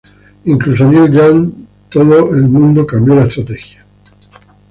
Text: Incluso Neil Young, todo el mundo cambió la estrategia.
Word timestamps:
Incluso 0.45 0.87
Neil 0.91 1.11
Young, 1.13 1.53
todo 1.87 2.33
el 2.35 2.49
mundo 2.49 2.87
cambió 2.87 3.13
la 3.13 3.25
estrategia. 3.25 3.85